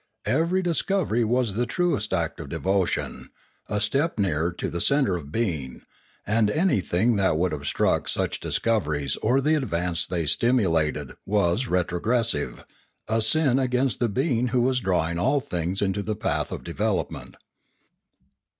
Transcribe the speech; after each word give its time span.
Every 0.25 0.63
dis 0.63 0.81
covery 0.81 1.23
was 1.23 1.53
the 1.53 1.67
truest 1.67 2.11
act 2.11 2.39
of 2.39 2.49
devotion, 2.49 3.29
a 3.69 3.79
step 3.79 4.17
nearer 4.17 4.51
to 4.53 4.67
the 4.67 4.81
centre 4.81 5.15
of 5.15 5.31
being; 5.31 5.83
and 6.25 6.49
anything 6.49 7.17
that 7.17 7.37
would 7.37 7.53
obstruct 7.53 8.09
such 8.09 8.39
discoveries 8.39 9.15
or 9.17 9.39
the 9.41 9.53
advance 9.53 10.07
they 10.07 10.25
stimulated 10.25 11.13
was 11.23 11.67
retrogressive, 11.67 12.65
a 13.07 13.21
sin 13.21 13.59
against 13.59 13.99
the 13.99 14.09
being 14.09 14.47
who 14.47 14.63
was 14.63 14.79
drawing 14.79 15.19
all 15.19 15.39
things 15.39 15.83
into 15.83 16.01
the 16.01 16.15
path 16.15 16.51
of 16.51 16.63
development. 16.63 17.35